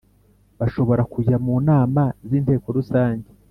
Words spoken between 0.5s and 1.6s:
Bashobora kujya mu